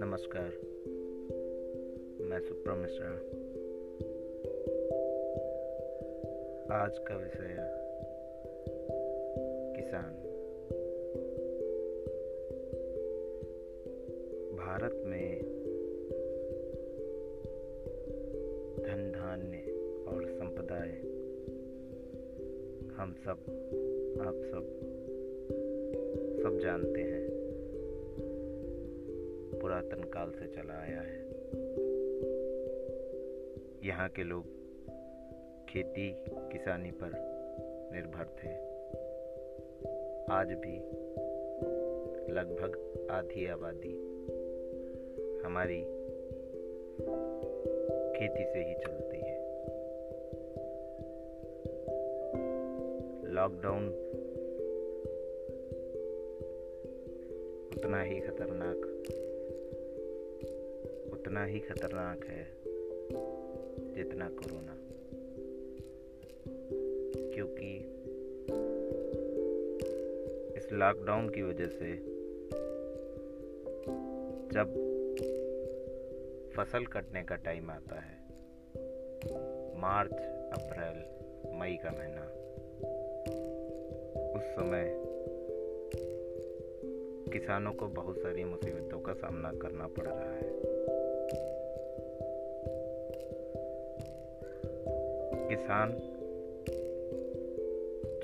[0.00, 0.52] नमस्कार।
[2.24, 3.08] मैं सुप्रम मिश्रा।
[6.76, 7.56] आज का विषय
[9.76, 10.14] किसान।
[14.56, 15.42] भारत में
[18.76, 19.56] धन धान्य
[20.08, 21.16] और संपदाएँ
[22.96, 23.38] हम सब,
[24.20, 24.64] आप सब
[26.42, 27.28] सब जानते हैं।
[29.60, 31.18] पुरातन काल से चला आया है।
[33.84, 34.44] यहाँ के लोग
[35.68, 37.10] खेती किसानी पर
[37.92, 38.52] निर्भर थे।
[40.32, 40.78] आज भी
[42.32, 43.94] लगभग आधी आबादी
[45.44, 45.80] हमारी
[48.18, 49.05] खेती से ही चलती
[53.36, 53.88] लॉकडाउन
[57.76, 58.76] उतना ही खतरनाक,
[61.12, 62.44] उतना ही खतरनाक है
[63.94, 64.76] जितना कोरोना।
[67.34, 67.76] क्योंकि
[70.56, 71.96] इस लॉकडाउन की वजह से
[74.52, 74.66] जब
[76.56, 78.18] फ़सल कटने का टाइम आता है,
[79.80, 80.12] मार्च,
[80.58, 81.04] अप्रैल,
[81.60, 82.45] मई का महीना
[84.36, 85.02] उस समय
[87.32, 90.50] किसानों को बहुत सारी मुसीबतों का सामना करना पड़ रहा है।
[95.48, 95.92] किसान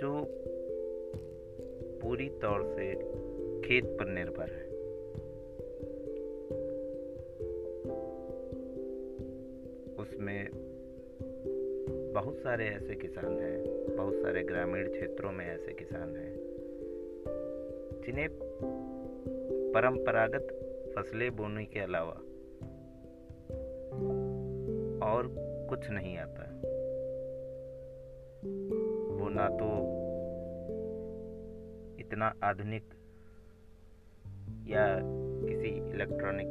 [0.00, 0.24] जो
[2.02, 2.94] पूरी तौर से
[3.68, 4.66] खेत पर निर्भर है,
[9.96, 10.61] उसमें
[12.12, 13.62] बहुत सारे ऐसे किसान हैं,
[13.96, 16.34] बहुत सारे ग्रामीण क्षेत्रों में ऐसे किसान हैं,
[18.06, 18.28] जिन्हें
[19.72, 20.48] परंपरागत
[20.96, 22.12] फ़सलें बोने के अलावा
[25.06, 25.34] और
[25.68, 26.42] कुछ नहीं आता।
[29.14, 29.68] वो ना तो
[32.00, 32.84] इतना आधुनिक
[34.68, 34.98] या
[35.48, 36.48] किसी इलेक्ट्रॉनिक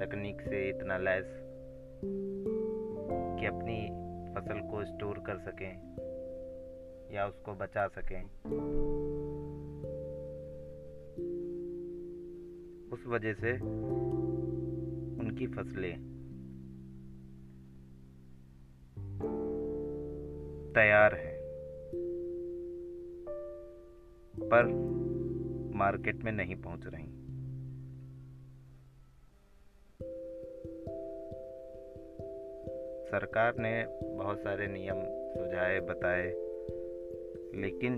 [0.00, 1.26] तकनीक से इतना लैस
[3.40, 4.03] कि अपनी
[4.34, 5.94] फ़सल को स्टोर कर सकें
[7.14, 8.24] या उसको बचा सकें।
[12.90, 13.52] उस वजह से
[15.20, 16.14] उनकी फ़सलें
[20.74, 21.34] तैयार हैं।
[24.40, 24.64] पर
[25.76, 27.23] मार्केट में नहीं पहुँच रही।
[33.04, 35.00] सरकार ने बहुत सारे नियम
[35.34, 36.26] सुझाए, बताए,
[37.60, 37.94] लेकिन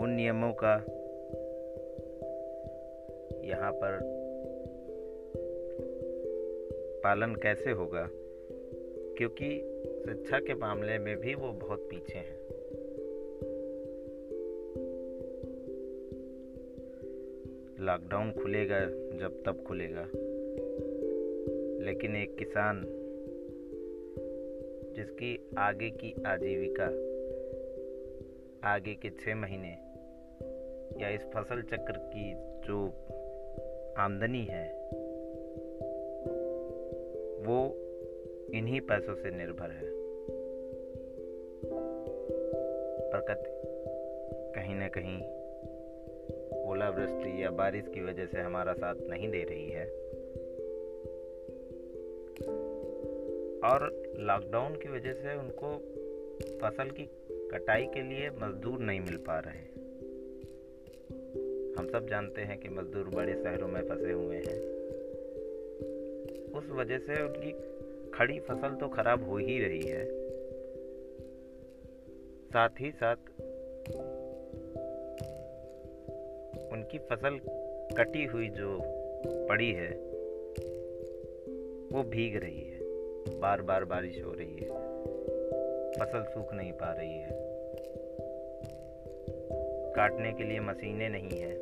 [0.00, 0.76] उन नियमों का
[3.44, 3.98] यहाँ पर
[7.04, 8.10] पालन कैसे होगा?
[9.18, 9.60] क्योंकि
[10.06, 12.36] शिक्षा के मामले में भी वो बहुत पीछे हैं।
[17.80, 18.80] लॉकडाउन खुलेगा
[19.18, 20.08] जब तब खुलेगा।
[21.86, 22.84] लेकिन एक किसान
[24.96, 26.86] जिसकी आगे की आजीविका
[28.68, 29.68] आगे के छः महीने
[31.02, 32.34] या इस फ़सल चक्र की
[32.66, 32.86] जो
[33.98, 34.68] आमदनी है,
[37.46, 37.58] वो
[38.54, 39.90] इन्हीं पैसों से निर्भर है।
[43.10, 43.50] प्रकृति
[44.54, 45.18] कहीं ना कहीं
[46.70, 50.15] ओलावृष्टि या बारिश की वजह से हमारा साथ नहीं दे रही है।
[53.64, 55.78] और लॉकडाउन की वजह से उनको
[56.58, 57.08] फ़सल की
[57.52, 59.86] कटाई के लिए मजदूर नहीं मिल पा रहे
[61.78, 64.76] हम सब जानते हैं कि मजदूर बड़े शहरों में फंसे हुए हैं।
[66.52, 67.52] उस वजह से उनकी
[68.10, 70.04] खड़ी फ़सल तो खराब हो ही रही है।
[72.48, 73.16] साथ ही साथ
[76.72, 77.40] उनकी फ़सल
[77.96, 78.80] कटी हुई जो
[79.48, 79.90] पड़ी है,
[81.92, 82.75] वो भीग रही है।
[83.30, 84.68] बार बार बारिश हो रही है।
[85.92, 87.28] फ़सल सूख नहीं पा रही है।
[89.92, 91.56] काटने के लिए मशीनें नहीं है।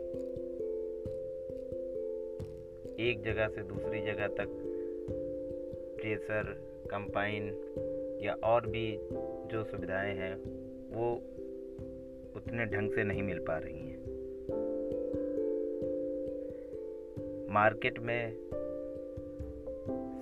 [3.10, 4.60] एक जगह से दूसरी जगह तक
[6.00, 6.42] ट्रेसर
[6.90, 7.44] कंपाइन
[8.22, 8.98] या और भी
[9.46, 10.34] जो सुविधाएँ हैं,
[10.94, 11.14] वो
[12.36, 14.04] उतने ढंग से नहीं मिल पा रही हैं।
[17.50, 18.36] मार्केट में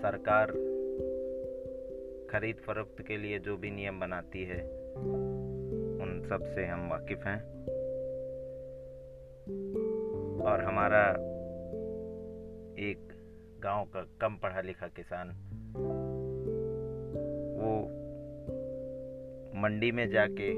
[0.02, 0.71] सरकार
[2.32, 4.62] खरीद फरोख्त के लिए जो भी नियम बनाती है,
[6.02, 7.42] उन सबसे हम वाकिफ़ हैं।
[10.40, 11.10] और हमारा
[12.78, 13.12] एक
[13.60, 15.28] गाँव का कम पढ़ा लिखा किसान,
[17.58, 17.82] वो
[19.60, 20.54] मंडी में जाके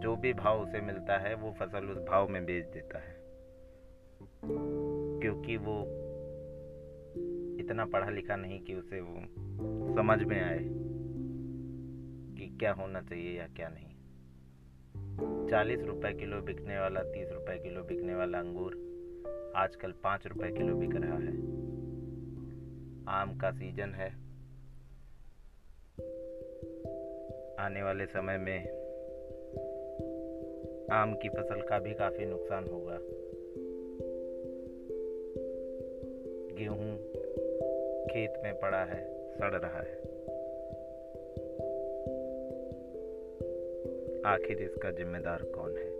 [0.00, 3.18] जो भी भाव उसे मिलता है, वो फ़सल उस भाव में बेच देता है।
[5.20, 5.97] क्योंकि वो
[7.68, 9.20] इतना पढ़ा लिखा नहीं कि उसे वो
[9.94, 10.58] समझ में आए
[12.36, 13.88] कि क्या होना चाहिए या क्या नहीं।
[15.48, 18.72] चालीस रुपए किलो बिकने वाला, तीस रुपए किलो बिकने वाला अंगूर
[19.56, 21.32] आजकल पाँच रुपए किलो बिक रहा है।
[23.08, 24.08] आम का सीज़न है।
[27.64, 28.60] आने वाले समय में
[30.92, 32.98] आम की फ़सल का भी काफ़ी नुकसान होगा।
[36.56, 36.98] गेहूँ
[38.10, 39.96] खेत में पड़ा है सड़ रहा है।
[44.34, 45.90] आखिर इसका जिम्मेदार कौन है?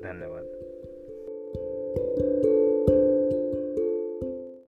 [0.00, 0.57] धन्यवाद।